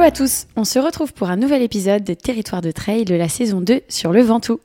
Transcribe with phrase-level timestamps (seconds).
[0.00, 3.14] Hello à tous, on se retrouve pour un nouvel épisode de Territoire de Trail de
[3.14, 4.58] la saison 2 sur le Ventoux.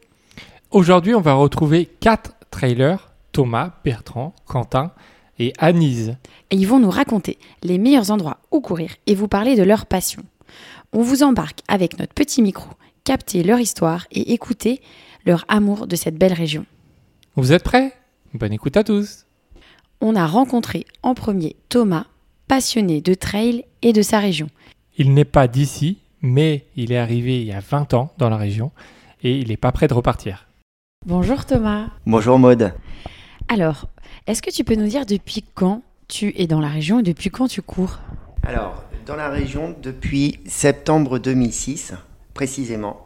[0.71, 4.93] Aujourd'hui, on va retrouver quatre trailers Thomas, Bertrand, Quentin
[5.37, 6.15] et Anise.
[6.51, 9.87] Et ils vont nous raconter les meilleurs endroits où courir et vous parler de leur
[9.87, 10.21] passion.
[10.93, 12.69] On vous embarque avec notre petit micro,
[13.03, 14.79] capter leur histoire et écouter
[15.25, 16.65] leur amour de cette belle région.
[17.35, 17.91] Vous êtes prêts?
[18.33, 19.25] Bonne écoute à tous.
[19.99, 22.05] On a rencontré en premier Thomas,
[22.47, 24.47] passionné de trail et de sa région.
[24.97, 28.37] Il n'est pas d'ici, mais il est arrivé il y a 20 ans dans la
[28.37, 28.71] région
[29.23, 30.47] et il n'est pas prêt de repartir.
[31.05, 31.87] Bonjour Thomas.
[32.05, 32.73] Bonjour Maude.
[33.49, 33.87] Alors,
[34.25, 37.29] est-ce que tu peux nous dire depuis quand tu es dans la région et depuis
[37.29, 37.99] quand tu cours?
[38.47, 41.93] Alors, dans la région depuis septembre 2006,
[42.33, 43.05] précisément,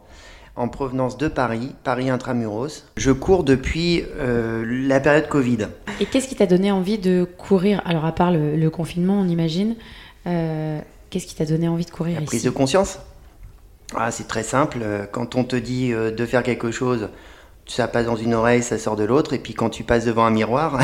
[0.54, 2.84] en provenance de Paris, Paris intramuros.
[2.96, 5.66] Je cours depuis euh, la période Covid.
[6.00, 7.82] Et qu'est-ce qui t'a donné envie de courir?
[7.84, 9.74] Alors, à part le, le confinement, on imagine,
[10.26, 10.80] euh,
[11.10, 12.98] qu'est-ce qui t'a donné envie de courir La ici prise de conscience
[13.94, 14.78] ah, C'est très simple.
[15.12, 17.08] Quand on te dit euh, de faire quelque chose,
[17.66, 19.32] ça passe dans une oreille, ça sort de l'autre.
[19.32, 20.80] Et puis quand tu passes devant un miroir,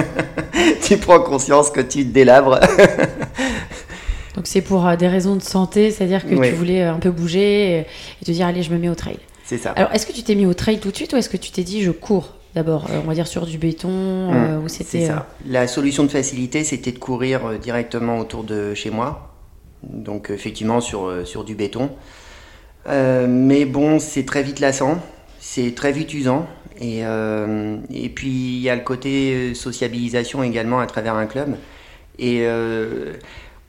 [0.82, 2.60] tu prends conscience que tu te délabres.
[4.36, 7.10] Donc c'est pour euh, des raisons de santé, c'est-à-dire que tu voulais euh, un peu
[7.10, 9.18] bouger et, te dire allez je me mets au trail.
[9.44, 9.72] C'est ça.
[9.72, 11.50] Alors est-ce que tu t'es mis au trail tout de suite ou est-ce que tu
[11.50, 15.06] t'es dit je cours d'abord, euh, on va dire sur du béton euh, Mmh, c'est
[15.06, 15.26] ça.
[15.46, 19.27] La solution de facilité, c'était de courir euh, directement autour de chez moi.
[19.82, 21.90] Donc effectivement sur, euh, sur du béton.
[22.88, 24.98] Euh, mais bon, c'est très vite lassant,
[25.40, 26.46] c'est très vite usant.
[26.80, 31.56] Et, euh, et puis il y a le côté sociabilisation également à travers un club.
[32.20, 32.44] Et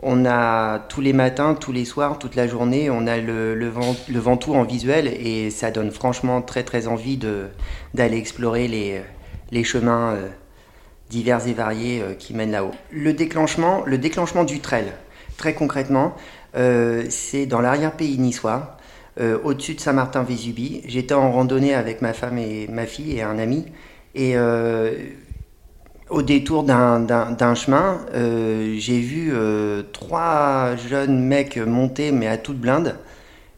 [0.02, 3.70] on a tous les matins, tous les soirs, toute la journée, on a le, le,
[3.70, 7.46] vent, le Ventoux en visuel et ça donne franchement très très envie de-
[7.94, 9.02] d'aller explorer les,
[9.52, 10.18] les chemins
[11.12, 12.72] divers et variés qui mènent là-haut.
[12.92, 14.86] Le déclenchement, le déclenchement du trail,
[15.40, 16.14] très concrètement,
[16.56, 18.78] euh, c'est dans l'arrière-pays niçois,
[19.20, 20.82] euh, au-dessus de Saint-Martin-Vésubie.
[20.86, 23.66] J'étais en randonnée avec ma femme et ma fille et un ami.
[24.14, 24.92] Et euh,
[26.10, 29.32] au détour d'un- chemin, j'ai vu
[29.94, 32.96] trois jeunes mecs monter, mais à toute blinde.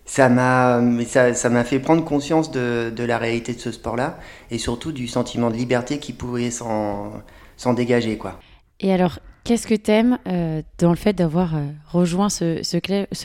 [0.05, 4.19] Ça m'a ça, ça fait prendre conscience de, la réalité de ce sport-là
[4.49, 7.13] et surtout du sentiment de liberté qui pouvait s'en
[7.55, 8.17] s'en dégager.
[8.17, 8.39] quoi.
[8.81, 12.77] Et alors qu'est-ce que t'aimes euh, dans le fait d'avoir euh, rejoint ce,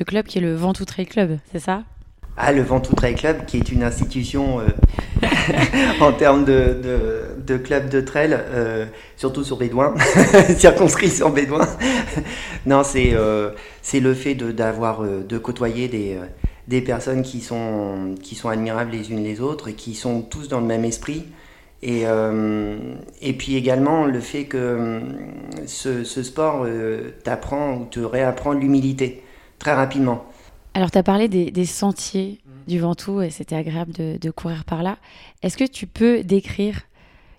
[0.03, 1.82] club qui est le Ventoux Trail Club, c'est ça?
[2.38, 4.66] Ah, le Ventoux Trail Club, qui est une institution euh,
[6.00, 8.84] en termes de, club de trail, euh,
[9.16, 9.94] surtout sur Bédouin,
[10.59, 11.66] circonscrit sur Bédouin.
[12.66, 15.88] non, c'est le fait d'avoir, de côtoyer
[16.69, 20.66] des, personnes qui sont admirables les unes les autres et qui sont tous dans le
[20.66, 21.25] même esprit.
[21.82, 22.76] Et, euh,
[23.20, 25.00] et puis également le fait que euh,
[25.66, 29.22] ce, ce sport euh, t'apprend ou te réapprend l'humilité
[29.59, 30.25] très rapidement.
[30.75, 34.64] Alors tu as parlé des, des sentiers du Ventoux et c'était agréable de, de courir
[34.64, 34.97] par là.
[35.42, 36.81] Est-ce que tu peux décrire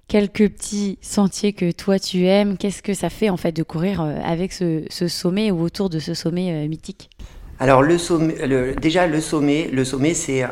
[0.08, 2.58] quelques petits sentiers que toi tu aimes?
[2.58, 6.00] Qu'est-ce que ça fait en fait de courir avec ce, ce sommet ou autour de
[6.00, 7.10] ce sommet mythique?
[7.60, 10.50] Alors le sommet, le- déjà le sommet, le sommet c'est un,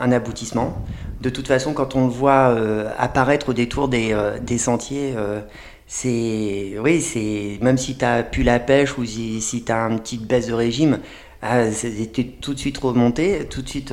[0.00, 0.78] un aboutissement.
[1.26, 5.40] De toute façon, quand on le voit euh, apparaître au détour des, euh, sentiers, euh,
[5.88, 9.88] c'est oui, c'est même si tu as pu la pêche ou si, si tu as
[9.88, 11.00] une petite baisse de régime,
[11.42, 11.64] ah,
[12.12, 13.92] t'es tout de suite remonté, tout de suite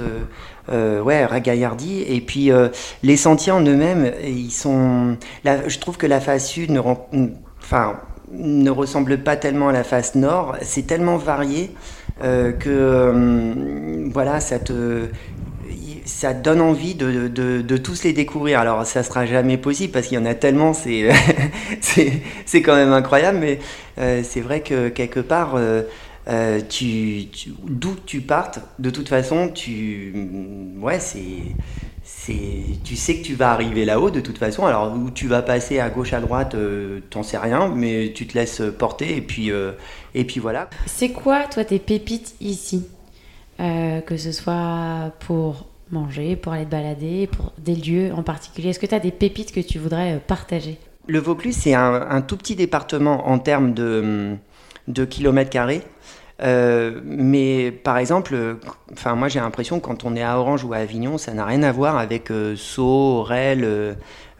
[0.69, 2.03] ouais ragaillardi.
[2.07, 2.51] Et puis
[3.01, 5.17] les sentiers en eux-mêmes, ils sont.
[5.43, 10.55] je trouve que la face sud ne ressemble pas tellement à la face nord.
[10.61, 11.71] C'est tellement varié
[12.21, 15.07] que voilà, ça te
[16.05, 18.59] ça donne envie de, de, de tous les découvrir.
[18.59, 21.09] Alors ça sera jamais possible parce qu'il y en a tellement, c'est
[22.45, 23.59] c'est quand même incroyable, mais
[23.99, 25.55] euh, c'est vrai que quelque part.
[25.55, 25.83] euh,
[26.29, 27.25] euh, tu,
[27.67, 30.13] d'où tu partes, de toute façon, tu,
[30.79, 32.31] ouais, c'est,
[32.83, 34.65] tu sais que tu vas arriver là-haut de toute façon.
[34.65, 38.25] Alors où tu vas passer à gauche à droite, euh, t'en sais rien, mais tu
[38.25, 39.51] te laisses porter et puis,
[40.15, 40.69] et puis voilà.
[40.85, 42.85] C'est quoi toi tes pépites ici?
[43.57, 48.69] Que ce soit pour manger, pour aller te balader, pour des lieux en particulier.
[48.69, 50.77] Est-ce que tu as des pépites que tu voudrais euh, partager?
[51.05, 54.37] Le Vaucluse, c'est un, tout petit département en termes de,
[55.09, 55.81] kilomètres carrés.
[56.41, 58.57] Euh, mais par exemple,
[58.91, 61.61] enfin moi j'ai l'impression quand on est à Orange ou à Avignon, ça n'a rien
[61.61, 63.63] à voir avec euh, Sceaux, Aurel,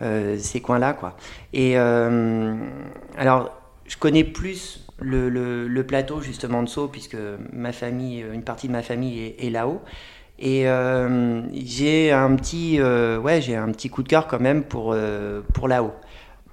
[0.01, 1.15] euh, ces coins-là quoi.
[1.53, 3.51] Et alors
[3.85, 7.17] je connais plus le, plateau justement de Sceaux puisque
[7.51, 9.81] ma famille, une partie de ma famille est là-haut.
[10.39, 14.63] Et euh, j'ai un petit, euh, ouais, j'ai un petit coup de cœur quand même
[14.63, 15.93] pour, euh, pour là-haut.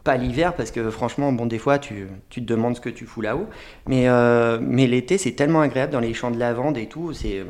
[0.05, 3.07] pas l'hiver parce que franchement, bon, des fois, tu, tu, te demandes ce que tu
[3.07, 3.47] fous là-haut.
[3.87, 4.07] Mais,
[4.61, 7.13] mais l'été, c'est tellement agréable dans les champs de lavande et tout.
[7.13, 7.45] C'est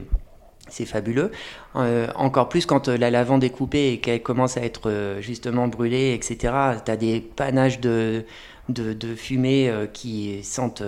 [0.71, 1.31] c'est fabuleux.
[1.77, 5.21] Euh, encore plus quand euh, la lavande est coupée et qu'elle commence à être euh,
[5.21, 6.55] justement brûlée, etc.
[6.85, 8.25] Tu as des panaches de,
[8.69, 10.83] de, fumée qui sentent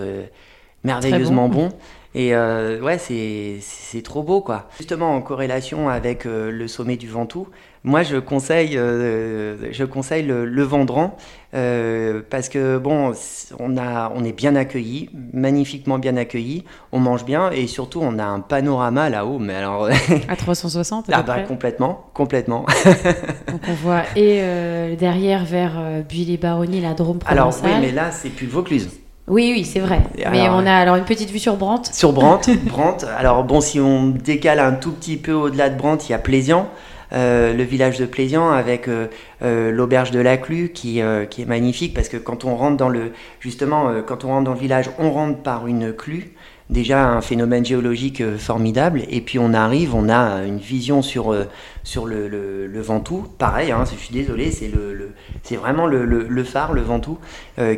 [0.83, 1.69] merveilleusement bon.
[2.15, 4.69] Et ouais, c'est trop beau, quoi.
[4.77, 7.47] Justement, en corrélation avec le sommet du Ventoux,
[7.85, 11.17] moi, je conseille, euh, je conseille le, le Vendran
[11.53, 13.11] euh, parce que bon,
[13.59, 16.63] on a, on est bien accueilli, magnifiquement bien accueilli,
[16.93, 19.37] on mange bien et surtout on a un panorama là-haut.
[19.37, 19.89] Mais alors
[20.29, 22.65] à 360 Ah bah complètement, complètement.
[23.51, 25.73] Donc on voit et euh, derrière vers
[26.07, 27.37] Buis-les-Baronnies, la Drôme provençale.
[27.37, 29.02] Alors oui, mais là c'est plus le Vaucluse.
[29.27, 30.01] Oui, oui, c'est vrai.
[30.31, 31.93] Mais on a alors une petite vue sur Brandt.
[31.93, 33.05] Sur Brandt, Brandt.
[33.17, 36.19] Alors bon, si on décale un tout petit peu au-delà de Brandt, il y a
[36.19, 36.69] Plaisian.
[37.13, 39.05] Euh, le village de Plésian avec euh,
[39.43, 40.99] euh, l'auberge de la Clue qui,
[41.29, 44.53] qui est magnifique parce que quand on rentre dans le justement quand on rentre dans
[44.53, 46.31] le village on rentre par une clue
[46.69, 49.03] déjà un phénomène géologique formidable.
[49.09, 51.35] Et puis on arrive on a une vision sur
[51.83, 53.27] sur le, le, Ventoux.
[53.37, 55.13] Pareil hein, je suis désolé c'est le,
[55.43, 57.19] c'est vraiment le, le, phare le Ventoux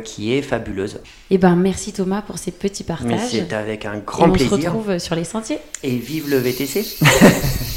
[0.04, 1.00] qui est fabuleuse.
[1.30, 3.28] Eh ben merci Thomas pour ces petits partages.
[3.30, 5.58] c'est avec un grand plaisir on se retrouve sur les sentiers.
[5.82, 6.98] Et vive le VTC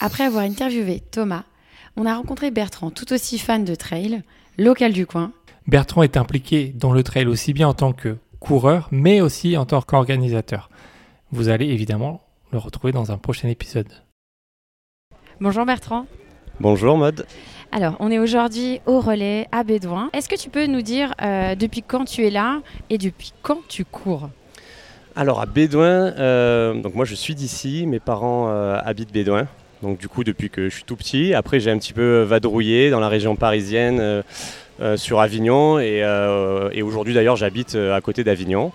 [0.00, 1.44] Après avoir interviewé Thomas,
[1.96, 4.22] on a rencontré Bertrand, tout aussi fan de trail,
[4.58, 5.32] local du coin.
[5.68, 9.66] Bertrand est impliqué dans le trail aussi bien en tant que coureur, mais aussi en
[9.66, 10.70] tant qu'organisateur.
[11.32, 12.22] Vous allez évidemment
[12.52, 13.88] le retrouver dans un prochain épisode.
[15.40, 16.06] Bonjour Bertrand.
[16.60, 17.26] Bonjour Mode.
[17.72, 20.08] Alors, on est aujourd'hui au relais à Bédouin.
[20.12, 23.58] Est-ce que tu peux nous dire euh, depuis quand tu es là et depuis quand
[23.66, 24.30] tu cours?
[25.16, 29.48] Alors à Bédouin, euh, donc moi je suis d'ici, mes parents euh, habitent Bédouin,
[29.82, 32.90] donc du coup, depuis que je suis tout petit, après j'ai un petit peu vadrouillé
[32.90, 34.22] dans la région parisienne,
[34.96, 38.72] sur Avignon, et, euh, aujourd'hui d'ailleurs j'habite à côté d'Avignon.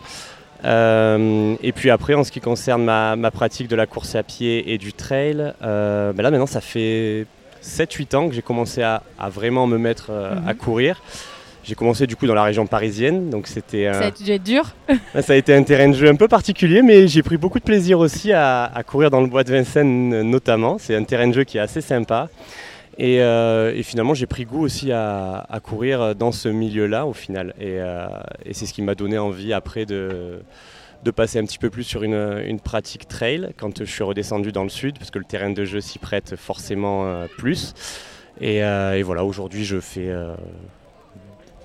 [0.63, 4.77] et puis après, en ce qui concerne ma, pratique de la course à pied et
[4.77, 7.25] du trail, ben là maintenant ça fait
[7.63, 10.55] 7-8 ans que j'ai commencé à, vraiment me mettre à mhm.
[10.55, 11.01] courir.
[11.63, 13.91] J'ai commencé du coup dans la région parisienne, donc c'était.
[13.93, 14.73] Ça a dû être dur.
[15.21, 17.63] ça a été un terrain de jeu un peu particulier, mais j'ai pris beaucoup de
[17.63, 20.77] plaisir aussi à, courir dans le bois de Vincennes notamment.
[20.79, 22.29] C'est un terrain de jeu qui est assez sympa.
[23.01, 27.55] Et, euh, finalement, j'ai pris goût aussi à, courir dans ce milieu-là au final.
[27.59, 28.07] Euh,
[28.45, 30.43] et, c'est ce qui m'a donné envie après de,
[31.03, 34.61] de passer un petit peu plus sur une, pratique trail quand je suis redescendu dans
[34.61, 37.73] le sud, parce que le terrain de jeu s'y prête forcément euh, plus.
[38.39, 40.11] Et, et voilà, aujourd'hui, je fais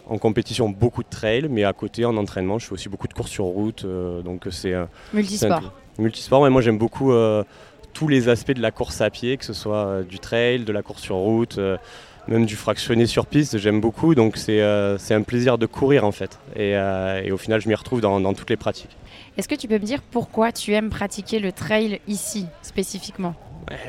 [0.08, 3.14] en compétition beaucoup de trail, mais à côté en entraînement, je fais aussi beaucoup de
[3.14, 3.84] courses sur route.
[3.84, 4.74] Donc c'est
[5.12, 5.72] multisport.
[5.98, 7.12] multisport, mais moi j'aime beaucoup
[7.96, 10.72] tous les aspects de la course à pied, que ce soit euh, du trail, de
[10.72, 11.58] la course sur route,
[12.28, 13.56] même du fractionné sur piste.
[13.56, 16.38] J'aime beaucoup, donc c'est un plaisir de courir en fait.
[16.56, 16.76] Et,
[17.32, 18.96] au final, je m'y retrouve dans, dans toutes les pratiques.
[19.38, 23.34] Est-ce que tu peux me dire pourquoi tu aimes pratiquer le trail ici spécifiquement?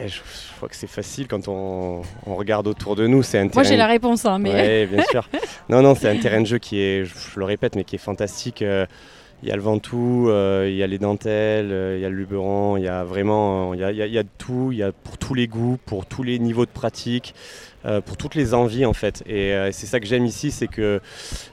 [0.07, 0.19] Je,
[0.57, 3.23] crois que c'est facile quand on, regarde autour de nous.
[3.23, 4.87] C'est un Moi j'ai la réponse, hein, mais.
[4.87, 5.29] bien sûr.
[5.69, 7.99] Non, non, c'est un terrain de jeu qui est, je, le répète, mais qui est
[7.99, 8.61] fantastique.
[8.61, 8.85] Euh,
[9.43, 12.09] il y a le Ventoux, euh, il y a les dentelles, euh, il y a
[12.09, 14.83] le Luberon, il y a vraiment, il y a, il y a, tout, il y
[14.83, 17.33] a pour tous les goûts, pour tous les niveaux de pratique,
[18.05, 19.23] pour toutes les envies en fait.
[19.27, 20.99] Et c'est ça que j'aime ici, c'est que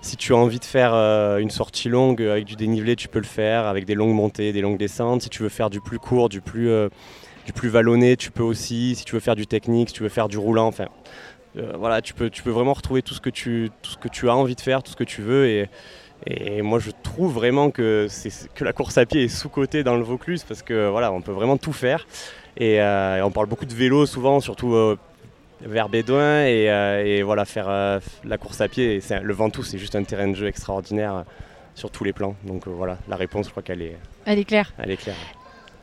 [0.03, 0.93] si tu as envie de faire
[1.39, 4.61] une sortie longue avec du dénivelé, tu peux le faire, avec des longues montées, des
[4.61, 5.23] longues descentes.
[5.23, 6.71] Si tu veux faire du plus court, du plus
[7.47, 10.09] du plus vallonné, tu peux aussi, si tu veux faire du technique, si tu veux
[10.09, 10.89] faire du roulant, enfin,
[11.57, 14.09] euh, voilà, tu peux, tu peux vraiment retrouver tout ce, que tu, tout ce que
[14.09, 15.47] tu as envie de faire, tout ce que tu veux.
[15.47, 15.69] Et,
[16.27, 18.09] et moi, je trouve vraiment que,
[18.55, 21.33] que la course à pied est sous-cotée dans le Vaucluse parce que voilà, on peut
[21.33, 22.07] vraiment tout faire.
[22.57, 24.97] Et, euh, on parle beaucoup de vélo souvent, surtout euh,
[25.61, 26.47] vers Bédouin.
[26.47, 26.65] Et,
[27.05, 30.47] et voilà, faire la course à pied, le Ventoux, c'est juste un terrain de jeu
[30.47, 31.25] extraordinaire
[31.75, 32.37] sur tous les plans.
[32.45, 34.73] Donc voilà, la réponse, je crois qu'elle est, elle est claire.
[34.79, 35.17] Elle est claire.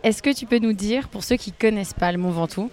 [0.04, 2.72] Est-ce que tu peux nous dire, pour ceux qui ne connaissent pas le Mont Ventoux,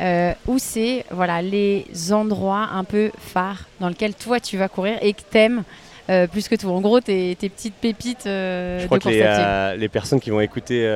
[0.00, 4.98] euh, où c'est voilà, les endroits un peu phares dans lesquels toi tu vas courir
[5.02, 5.64] et que t'aimes
[6.10, 6.68] euh, plus que tout.
[6.68, 10.40] En gros, tes, tes petites pépites euh, je crois que les, les, personnes qui vont
[10.40, 10.86] écouter,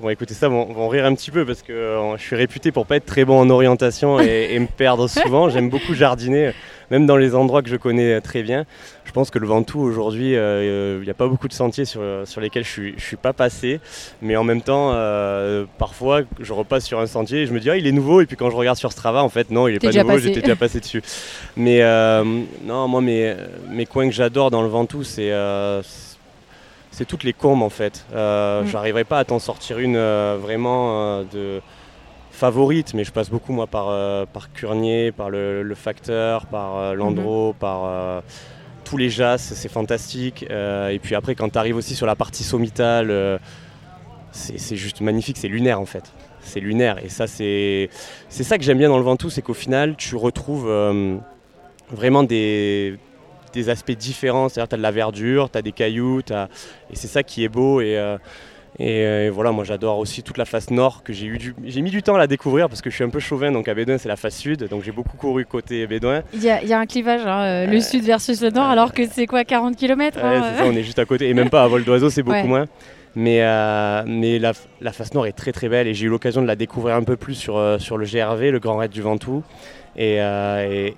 [0.00, 2.96] vont écouter ça vont, rire un petit peu parce que je suis réputé pour pas
[2.96, 5.48] être très bon en orientation et, et me perdre souvent.
[5.48, 6.52] J'aime beaucoup jardiner
[6.90, 8.64] même dans les endroits que je connais très bien.
[9.04, 12.02] Je pense que le Ventoux aujourd'hui, euh, il n'y a pas beaucoup de sentiers sur,
[12.24, 13.80] sur lesquels je ne suis, pas passé.
[14.22, 17.70] Mais en même temps, euh, parfois, je repasse sur un sentier et je me dis,
[17.70, 18.20] ah, il est nouveau.
[18.20, 20.40] Et puis quand je regarde sur Strava, en fait, non, il n'est pas nouveau, j'étais
[20.40, 21.02] déjà passé dessus.
[21.56, 22.24] Mais euh,
[22.64, 23.34] non, moi, mes,
[23.70, 25.32] mes coins que j'adore dans le Ventoux, c'est
[26.90, 28.04] c'est toutes les courbes en fait.
[28.12, 28.66] Je mm.
[28.68, 31.60] J'arriverai pas à t'en sortir une vraiment de
[32.34, 36.94] favorites, mais je passe beaucoup moi par, euh, par Curnier, par le, Facteur, par euh,
[36.94, 37.58] Landreau, mhm.
[37.58, 38.20] par euh,
[38.84, 40.42] tous les jas, c'est fantastique.
[40.42, 43.40] et puis après, quand tu arrives aussi sur la partie sommitale,
[44.30, 46.12] c'est juste magnifique, c'est lunaire en fait.
[46.40, 47.02] C'est lunaire.
[47.02, 47.88] Et ça, c'est
[48.28, 50.70] ça que j'aime bien dans le Ventoux, c'est qu'au final, tu retrouves
[51.90, 52.98] vraiment des,
[53.54, 54.50] des aspects différents.
[54.50, 57.48] C'est-à-dire, tu as de la verdure, tu as des cailloux, et c'est ça qui est
[57.48, 57.80] beau.
[57.80, 57.96] Et,
[58.80, 61.90] euh, et, voilà, moi j'adore aussi toute la face nord que j'ai eu j'ai mis
[61.90, 63.98] du temps à la découvrir parce que je suis un peu chauvin, donc à Bédouin
[63.98, 66.22] c'est la face sud, donc j'ai beaucoup couru côté Bédouin.
[66.32, 69.06] Il y, a un clivage, hein, euh, le euh, sud versus le nord, alors que
[69.06, 71.68] c'est quoi 40 km hein, ça, On est juste à côté, et même pas à
[71.68, 72.66] vol d'oiseau, c'est beaucoup moins.
[73.16, 73.42] Mais,
[74.06, 76.96] mais la, face nord est très très belle et j'ai eu l'occasion de la découvrir
[76.96, 79.44] un peu plus sur, sur le GRV, le Grand Raid du Ventoux,
[79.96, 80.16] et,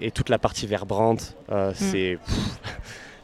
[0.00, 1.54] et, toute la partie verbrante, mm.
[1.74, 2.18] c'est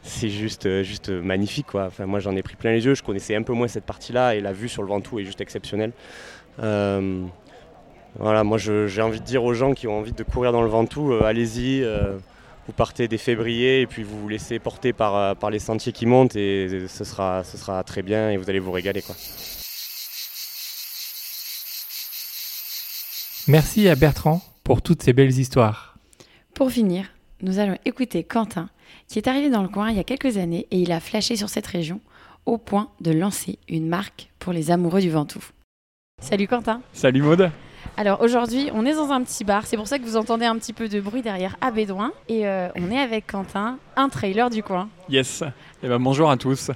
[0.03, 1.67] c'est juste, euh, juste magnifique.
[1.67, 1.85] Quoi.
[1.85, 2.93] Enfin, moi, j'en ai pris plein les yeux.
[2.93, 5.41] Je connaissais un peu moins cette partie-là et la vue sur le Ventoux est juste
[5.41, 5.93] exceptionnelle.
[6.61, 7.23] Euh,
[8.19, 10.67] voilà, moi, j'ai envie de dire aux gens qui ont envie de courir dans le
[10.67, 11.83] Ventoux, euh, allez-y.
[12.67, 16.05] vous partez des février et puis vous vous laissez porter par, par les sentiers qui
[16.05, 19.01] montent et ce sera, ce sera très bien et vous allez vous régaler.
[19.01, 19.15] Quoi.
[23.47, 25.97] Merci à Bertrand pour toutes ces belles histoires.
[26.53, 27.07] Pour finir,
[27.41, 28.69] nous allons écouter Quentin
[29.07, 31.35] qui est arrivé dans le coin il y a quelques années et il a flashé
[31.35, 32.01] sur cette région
[32.45, 35.43] au point de lancer une marque pour les amoureux du Ventoux.
[36.21, 36.81] Salut Quentin.
[36.93, 37.51] Salut Maude.
[37.97, 40.57] Alors aujourd'hui, on est dans un petit bar, c'est pour ça que vous entendez un
[40.57, 42.11] petit peu de bruit derrière à Bédouin.
[42.27, 44.89] Et euh, on est avec Quentin, un trailer du coin.
[45.09, 45.41] Yes.
[45.41, 45.45] Et
[45.83, 46.71] eh ben bonjour à tous.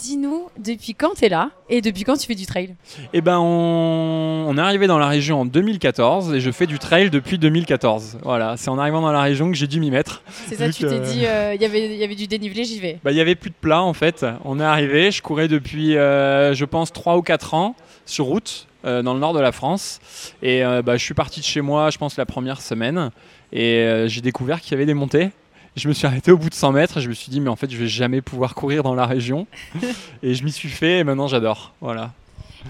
[0.00, 2.74] Dis-nous, depuis quand tu es là et depuis quand tu fais du trail
[3.12, 4.56] Eh ben, on...
[4.56, 8.20] est arrivé dans la région en 2014 et je fais du trail depuis 2014.
[8.22, 10.22] Voilà, c'est en arrivant dans la région que j'ai dû m'y mettre.
[10.48, 12.98] C'est ça, tu t'es dit, euh, il y y avait du dénivelé, j'y vais.
[13.04, 14.24] Bah, il y avait plus de plat en fait.
[14.46, 17.76] On est arrivé, je courais depuis, euh, je pense, 3 ou 4 ans
[18.06, 20.00] sur route euh, dans le nord de la France.
[20.42, 23.10] Et bah, je suis parti de chez moi, je pense, la première semaine.
[23.52, 25.30] Et j'ai découvert qu'il y avait des montées
[25.76, 27.48] je me suis arrêté au bout de 100 mètres et je me suis dit mais
[27.48, 29.46] en fait je vais jamais pouvoir courir dans la région.
[30.22, 31.72] Et je m'y suis fait et maintenant j'adore.
[31.80, 32.12] Voilà.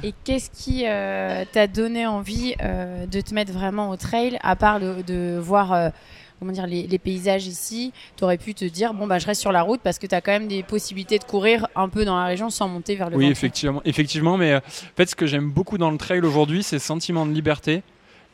[0.03, 4.55] Et qu'est-ce qui euh, t'a donné envie euh, de te mettre vraiment au trail à
[4.55, 5.89] part de, voir euh,
[6.39, 7.93] comment dire les, paysages ici?
[8.17, 10.15] Tu aurais pu te dire bon bah je reste sur la route parce que tu
[10.15, 13.11] as quand même des possibilités de courir un peu dans la région sans monter vers
[13.11, 13.83] le oui effectivement.
[13.85, 14.61] Effectivement mais en
[14.97, 17.83] fait ce que j'aime beaucoup dans le trail aujourd'hui c'est le sentiment de liberté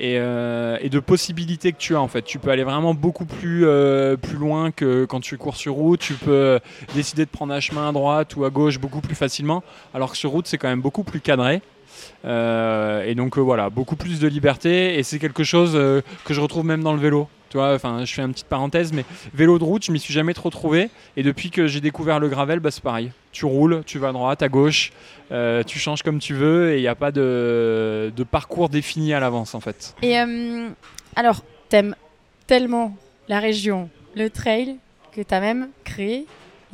[0.00, 2.23] euh, et, de possibilités que tu as en fait.
[2.23, 6.00] Tu peux aller vraiment beaucoup plus, euh, plus loin que quand tu cours sur route.
[6.00, 6.61] Tu peux
[6.95, 9.62] décider de prendre un chemin à droite ou à gauche beaucoup plus facilement,
[9.95, 11.62] alors que sur route c'est quand même beaucoup plus cadré.
[12.25, 16.65] Euh, et donc voilà, beaucoup plus de liberté et c'est quelque chose que je retrouve
[16.65, 17.29] même dans le vélo.
[17.49, 20.35] Tu vois, je fais une petite parenthèse, mais vélo de route, je m'y suis jamais
[20.35, 20.91] trop trouvé.
[21.17, 23.12] Et depuis que j'ai découvert le gravel, bah, c'est pareil.
[23.31, 24.93] Tu roules, tu vas à droite, à gauche,
[25.31, 29.21] euh, tu changes comme tu veux, et il n'y a pas de, parcours défini à
[29.21, 29.95] l'avance, en fait.
[30.03, 30.69] Et euh,
[31.15, 31.95] alors, t'aimes
[32.47, 32.97] tellement
[33.29, 34.76] la région, le trail,
[35.12, 36.26] que tu as même créé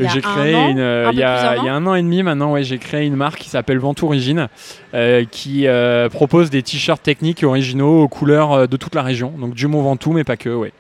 [0.09, 2.53] j'ai créé une, euh, il, y a, il y, a un an et demi maintenant,
[2.53, 4.49] ouais, j'ai créé une marque qui s'appelle Ventoux Origine,
[4.95, 9.55] euh, qui euh, propose des t-shirts techniques originaux aux couleurs de toute la région, donc
[9.55, 10.73] du Mont Ventoux, mais pas que, ouais.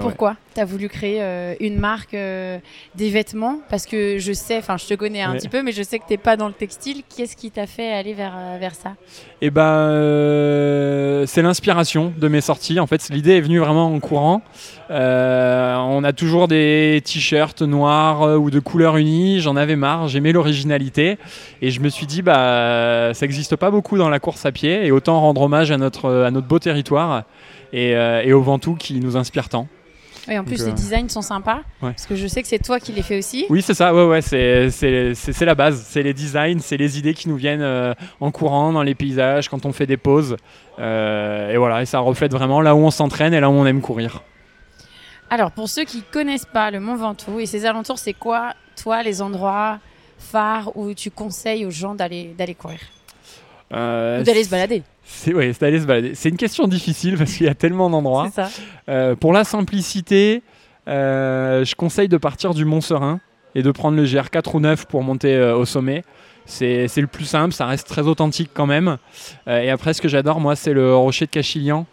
[0.00, 2.58] Pourquoi tu as voulu créer euh, une marque euh,
[2.94, 3.60] des vêtements?
[3.68, 6.06] Parce que je sais, enfin je te connais un petit peu, mais je sais que
[6.06, 7.02] tu n'es pas dans le textile.
[7.14, 8.94] Qu'est-ce qui t'a fait aller vers, euh, vers ça?
[9.40, 12.80] Eh ben, c'est l'inspiration de mes sorties.
[12.80, 14.42] En fait, l'idée est venue vraiment en courant.
[14.90, 19.40] on a toujours des t-shirts noirs ou de couleurs unies.
[19.40, 21.18] J'en avais marre, j'aimais l'originalité.
[21.60, 24.86] Et je me suis dit, bah, ça n'existe pas beaucoup dans la course à pied.
[24.86, 27.24] Et autant rendre hommage à notre, à notre beau territoire
[27.72, 29.66] et, et au Ventoux qui nous inspire tant.
[30.28, 31.62] Oui, en plus, les euh, designs sont sympas.
[31.80, 33.46] Parce que je sais que c'est toi qui les fais aussi.
[33.50, 33.92] Oui, c'est ça.
[33.92, 35.84] Ouais, ouais, c'est la base.
[35.88, 39.48] C'est les designs, c'est les idées qui nous viennent euh, en courant dans les paysages,
[39.48, 40.36] quand on fait des pauses.
[40.78, 43.66] Euh, et voilà, et ça reflète vraiment là où on s'entraîne et là où on
[43.66, 44.22] aime courir.
[45.28, 49.02] Alors, pour ceux qui connaissent pas le Mont Ventoux et ses alentours, c'est quoi, toi,
[49.02, 49.78] les endroits
[50.18, 52.78] phares où tu conseilles aux gens d'aller courir?
[53.70, 56.14] Ou d'aller se balader c'est ouais, d'aller se balader.
[56.14, 58.28] C'est une question difficile parce qu'il y a tellement d'endroits.
[58.88, 60.42] Euh, pour la simplicité,
[60.88, 63.20] euh, je conseille de partir du Mont Serein
[63.54, 66.04] et de prendre le GR4 ou 9 pour monter euh, au sommet.
[66.44, 68.98] C'est le plus simple, ça reste très authentique quand même.
[69.46, 71.86] et après, ce que j'adore, moi, c'est le rocher de Cachilian.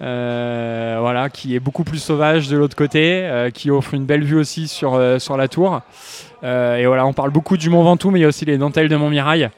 [0.00, 4.66] voilà, qui est beaucoup plus sauvage de l'autre côté, qui offre une belle vue aussi
[4.66, 5.82] sur, sur la tour.
[6.42, 8.88] et voilà, on parle beaucoup du Mont Ventoux, mais il y a aussi les dentelles
[8.88, 9.50] de Montmirail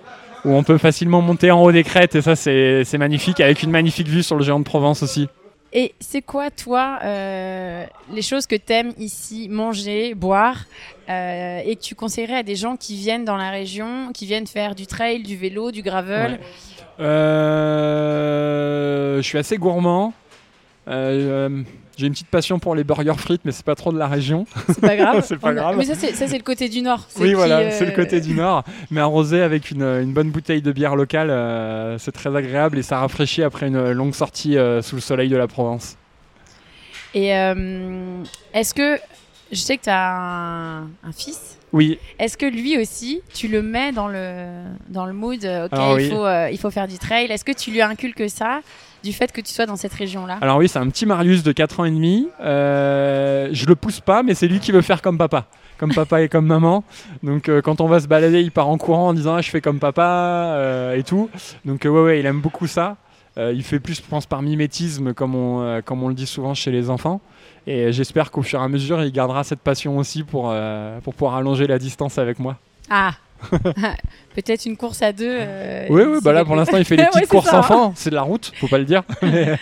[0.45, 3.71] où on peut facilement monter en haut des crêtes et ça c'est magnifique avec une
[3.71, 5.29] magnifique vue sur le géant de Provence aussi.
[5.77, 10.67] Et c'est quoi, toi, euh, les choses que tu aimes ici manger, boire,
[11.09, 14.47] euh, et que tu conseillerais à des gens qui viennent dans la région, qui viennent
[14.47, 16.39] faire du trail, du vélo, du gravel?
[17.01, 17.97] Euh,
[19.17, 20.13] je suis assez gourmand.
[20.87, 21.65] Euh,
[21.97, 24.47] j'ai une petite passion pour les burgers frites, mais c'est pas trop de la région.
[24.69, 25.25] C'est pas grave.
[25.27, 25.77] C'est pas grave.
[25.79, 27.07] Mais ça, c'est le côté du Nord.
[27.19, 28.65] Oui, voilà, euh, c'est le côté du Nord.
[28.91, 32.83] Mais arrosé avec une, une bonne bouteille de bière locale, euh, c'est très agréable et
[32.83, 35.97] ça rafraîchit après une longue sortie euh, sous le soleil de la Provence.
[37.15, 38.23] Et euh,
[38.53, 38.99] est-ce que.
[39.53, 41.59] Je sais que tu as un, un fils.
[41.73, 44.47] Oui, Est-ce que lui aussi, tu le mets dans le,
[44.89, 46.11] dans le mood euh, Ok, Alors il, oui.
[46.11, 47.27] faut, euh, il faut faire du trail.
[47.31, 48.61] Est-ce que tu lui inculques ça?
[49.05, 51.53] Du fait que tu sois dans cette région-là alors oui, c'est un petit Marius de
[51.53, 52.29] 4 ans et demi.
[52.41, 55.47] Euh, je le pousse pas, mais c'est lui qui veut faire comme papa.
[55.79, 56.85] Comme papa et comme maman.
[57.23, 59.51] Donc euh, quand on va se balader, il part en courant en disant ah, je
[59.51, 61.31] fais comme papa euh, et tout.
[61.65, 62.97] Donc ouais, ouais, il aime beaucoup ça.
[63.37, 66.71] Il fait plus, je pense, par mimétisme, comme on, comme on le dit souvent chez
[66.71, 67.21] les enfants.
[67.67, 70.55] Et j'espère qu'au fur et à mesure, il gardera cette passion aussi pour,
[71.03, 72.59] pour pouvoir allonger la distance avec moi.
[72.91, 73.15] Ah
[74.35, 75.27] Peut-être une course à deux.
[75.41, 77.59] euh, Oui, oui, bah là pour l'instant, il fait les petites courses ça.
[77.61, 77.93] enfants.
[77.97, 79.03] C'est de la route, faut pas le dire.
[79.23, 79.57] Mais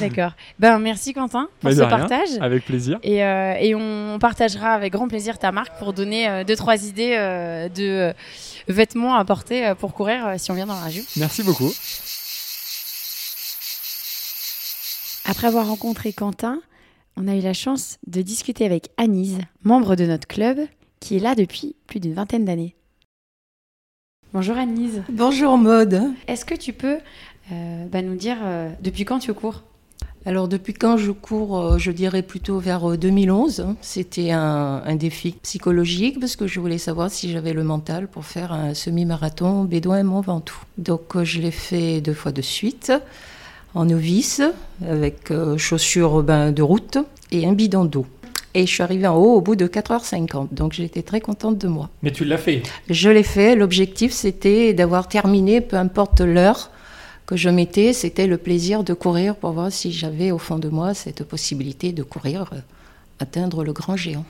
[0.00, 0.32] D'accord.
[0.58, 1.88] Ben, merci Quentin pour Mais ce rien.
[1.98, 2.28] partage.
[2.40, 2.98] avec plaisir.
[3.04, 6.84] Et, euh, et on partagera avec grand plaisir ta marque pour donner euh, deux, trois
[6.84, 8.12] idées euh, de euh,
[8.68, 11.04] vêtements à porter euh, pour courir euh, si on vient dans la région.
[11.16, 11.70] Merci beaucoup.
[15.24, 16.58] Après avoir rencontré Quentin,
[17.16, 20.58] on a eu la chance de discuter avec Anise, membre de notre club,
[21.00, 22.76] qui est là depuis plus d'une vingtaine d'années.
[24.32, 25.02] Bonjour Anise.
[25.10, 26.00] Bonjour Maude.
[26.28, 26.98] Est-ce que tu peux
[27.50, 29.62] euh, bah, nous dire euh, depuis quand tu cours?
[30.26, 33.74] Alors depuis quand je cours, euh, je dirais plutôt vers euh, 2011.
[33.80, 38.26] C'était un, un défi psychologique parce que je voulais savoir si j'avais le mental pour
[38.26, 40.62] faire un semi-marathon bédouin Mont Ventoux.
[40.78, 42.92] Donc je l'ai fait deux fois de suite
[43.74, 44.42] en novice
[44.86, 46.98] avec euh, chaussures ben, de route
[47.30, 48.06] et un bidon d'eau.
[48.54, 51.68] Et je suis arrivée en haut au bout de 4h50, donc j'étais très contente de
[51.68, 51.88] moi.
[52.02, 52.62] Mais tu l'as fait.
[52.88, 53.54] Je l'ai fait.
[53.54, 56.70] L'objectif, c'était d'avoir terminé, peu importe l'heure
[57.26, 60.68] que je mettais, c'était le plaisir de courir pour voir si j'avais au fond de
[60.68, 62.58] moi cette possibilité de courir, euh,
[63.20, 64.24] atteindre le grand géant.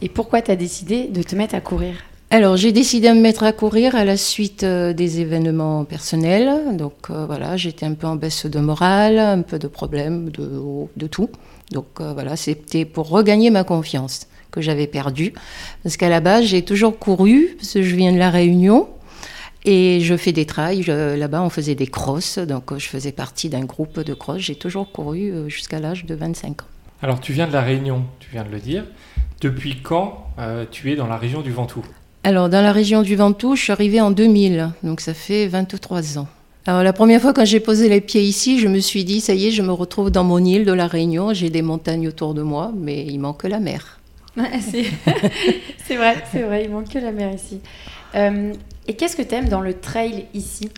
[0.00, 1.94] Et pourquoi tu as décidé de te mettre à courir?
[2.30, 6.74] Alors, j'ai décidé de me mettre à courir à la suite euh, des événements personnels.
[6.78, 10.62] Donc, euh, voilà, j'étais un peu en baisse de morale, un peu de problèmes, de,
[10.96, 11.28] de tout.
[11.72, 15.32] Donc, euh, voilà, c'était pour regagner ma confiance que j'avais perdue.
[15.82, 18.88] Parce qu'à la base, j'ai toujours couru, parce que je viens de La Réunion.
[19.64, 20.82] Et je fais des trails.
[20.82, 22.38] Je- Là-bas, on faisait des crosses.
[22.38, 24.38] Donc, euh, je faisais partie d'un groupe de cross.
[24.40, 26.66] J'ai toujours couru euh, jusqu'à l'âge de 25 ans.
[27.04, 28.84] Alors tu viens de la Réunion, tu viens de le dire.
[29.40, 31.84] Depuis quand euh, tu es dans la région du Ventoux?
[32.24, 36.18] Alors, dans la région du Ventoux, je suis arrivée en 2000, donc ça fait 23
[36.18, 36.28] ans.
[36.66, 39.34] Alors, la première fois quand j'ai posé les pieds ici, je me suis dit, ça
[39.34, 42.34] y est, je me retrouve dans mon île de la Réunion, j'ai des montagnes autour
[42.34, 43.98] de moi, mais il manque la mer.
[45.84, 47.60] c'est vrai, c'est vrai, il manque que la mer ici.
[48.14, 48.52] Euh,
[48.86, 50.70] et qu'est-ce que tu aimes dans le trail ici?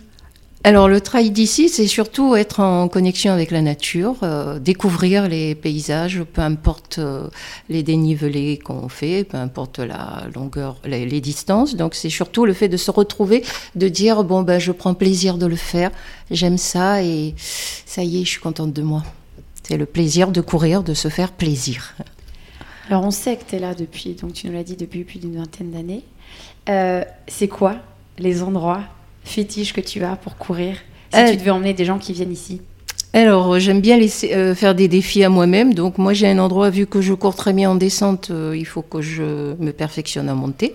[0.65, 5.53] Alors, le trail d'ici, c'est surtout être en connexion avec la nature, euh, découvrir les
[5.53, 7.27] paysages, peu importe euh,
[7.69, 11.75] les dénivelés qu'on fait, peu importe la longueur, les, les distances.
[11.75, 13.43] Donc, c'est surtout le fait de se retrouver,
[13.75, 15.91] de dire, bon, ben, je prends plaisir de le faire,
[16.31, 19.03] j'aime ça et ça y est, je suis contente de moi.
[19.61, 21.93] C'est le plaisir de courir, de se faire plaisir.
[22.89, 25.19] Alors on sait que tu es là depuis, donc tu nous l'as dit, depuis plus
[25.19, 26.01] d'une vingtaine d'années.
[26.69, 27.75] Euh, c'est quoi
[28.17, 28.81] les endroits
[29.25, 30.77] fétiches que tu as pour courir
[31.13, 32.61] si Euh, tu devais emmener des gens qui viennent ici
[33.13, 35.73] Alors, euh, j'aime bien laisser, euh, faire des défis à moi-même.
[35.73, 38.65] Donc, moi, j'ai un endroit, vu que je cours très bien en descente, euh, il
[38.65, 40.73] faut que je me perfectionne en montée.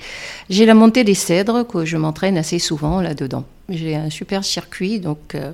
[0.49, 3.45] J'ai la montée des cèdres, que je m'entraîne assez souvent là-dedans.
[3.69, 5.53] J'ai un super circuit, donc euh,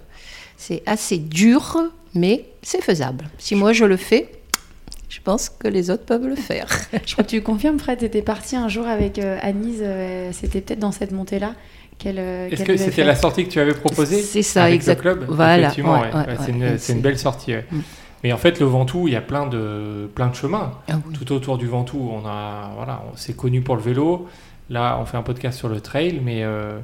[0.57, 1.79] c'est assez dur,
[2.15, 3.29] mais c'est faisable.
[3.39, 4.29] Si moi, je le fais,
[5.09, 6.69] je pense que les autres peuvent le faire.
[7.07, 10.31] Je crois que tu confirmes, Fred, tu étais parti un jour avec euh, Anise, euh,
[10.33, 11.55] c'était peut-être dans cette montée-là
[12.05, 15.15] Est-ce qu'elle que c'était la sortie que tu avais proposée C'est ça, avec exact- le
[15.15, 15.27] club?
[15.29, 16.77] Voilà, ouais, ouais.
[16.79, 17.55] c'est une, belle sortie.
[17.55, 17.81] Mm.
[18.23, 20.73] Mais en fait, le Ventoux, il y a plein de, plein de chemins.
[20.89, 21.15] Ah oui.
[21.15, 24.29] Tout autour du Ventoux, on a, voilà, c'est connu pour le vélo.
[24.71, 26.79] Là, on fait un podcast sur le trail, mais euh,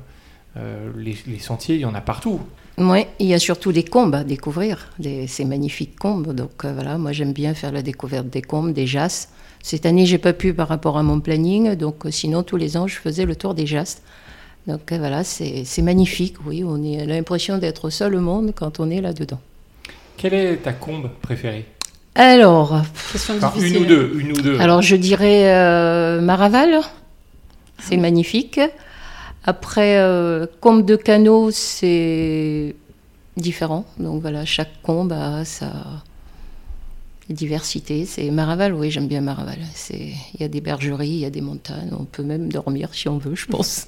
[0.57, 2.41] euh, les, les sentiers, il y en a partout.
[2.79, 6.33] Oui, il y a surtout des combes à découvrir, des, ces magnifiques combes.
[6.35, 9.29] Donc euh, voilà, moi j'aime bien faire la découverte des combes, des jasses.
[9.63, 12.77] Cette année, j'ai pas pu par rapport à mon planning, donc euh, sinon tous les
[12.77, 14.03] ans, je faisais le tour des jasses.
[14.67, 18.53] Donc euh, voilà, c'est magnifique, oui, on est- on a l'impression d'être seul au monde
[18.55, 19.41] quand on est là-dedans.
[20.17, 21.67] Quelle est ta combe préférée?
[22.15, 23.77] Alors, Question Enfin, difficile.
[23.79, 24.61] Une ou deux, une ou deux.
[24.61, 26.81] alors je dirais euh, Maraval,
[27.81, 28.61] c'est magnifique.
[29.45, 32.77] Après, euh, combe de canot, c'est
[33.37, 33.85] différent.
[33.99, 35.73] Donc voilà, chaque combe a sa
[37.33, 38.05] diversité.
[38.05, 39.59] C'est Maraval, oui, j'aime bien Maraval.
[39.75, 41.91] C'est, il y a des bergeries, il y a des montagnes.
[41.99, 43.87] On peut même dormir si on veut, je pense.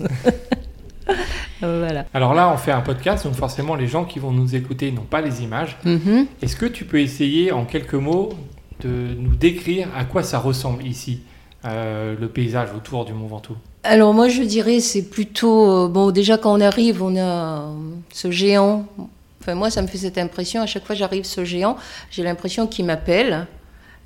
[1.60, 2.06] voilà.
[2.14, 5.02] Alors là, on fait un podcast, donc forcément, les gens qui vont nous écouter n'ont
[5.02, 5.76] pas les images.
[5.84, 6.26] Mhm.
[6.42, 8.30] Est-ce que tu peux essayer, en quelques mots,
[8.80, 11.20] de nous décrire à quoi ça ressemble ici,
[11.64, 13.56] euh, le paysage autour du Mont Ventoux?
[13.84, 17.74] Alors moi je dirais c'est plutôt euh, bon déjà quand on arrive on a euh,
[18.10, 18.86] ce géant.
[19.44, 21.76] Enfin moi ça me fait cette impression à chaque fois j'arrive ce géant
[22.10, 23.46] j'ai l'impression qu'il m'appelle.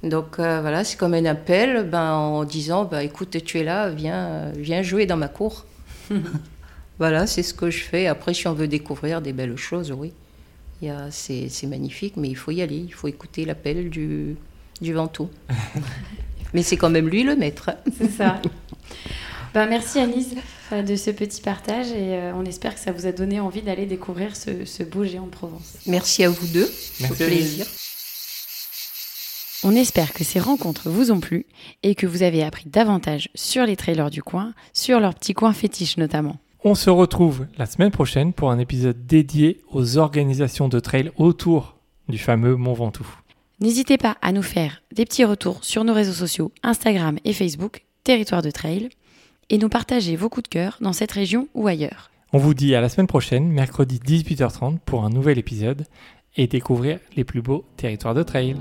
[0.02, 3.88] Donc euh, voilà c'est comme un appel ben, en disant bah, écoute tu es là
[3.88, 5.64] viens viens jouer dans ma cour.
[6.98, 8.08] voilà c'est ce que je fais.
[8.08, 10.12] Après si on veut découvrir des belles choses oui
[10.82, 13.90] il y a c'est c'est magnifique mais il faut y aller il faut écouter l'appel
[13.90, 14.34] du
[14.80, 15.30] du Ventoux.
[16.52, 17.70] mais c'est quand même lui le maître.
[17.96, 18.42] C'est ça.
[19.54, 20.34] Ben, merci Anise
[20.72, 23.62] euh, de ce petit partage et euh, on espère que ça vous a donné envie
[23.62, 25.78] d'aller découvrir ce, ce beau géant de Provence.
[25.86, 26.70] Merci à vous deux.
[27.00, 27.66] Merci, Au plaisir.
[29.64, 31.46] On espère que ces rencontres vous ont plu
[31.82, 35.52] et que vous avez appris davantage sur les trailers du coin, sur leurs petits coins
[35.52, 36.36] fétiches notamment.
[36.62, 41.76] On se retrouve la semaine prochaine pour un épisode dédié aux organisations de trail autour
[42.08, 43.08] du fameux Mont Ventoux.
[43.60, 47.84] N'hésitez pas à nous faire des petits retours sur nos réseaux sociaux Instagram et Facebook,
[48.04, 48.90] Territoire de Trail,
[49.50, 52.10] et nous partager vos coups de cœur dans cette région ou ailleurs.
[52.32, 55.86] On vous dit à la semaine prochaine, mercredi 18h30, pour un nouvel épisode
[56.36, 58.54] et découvrir les plus beaux territoires de trail.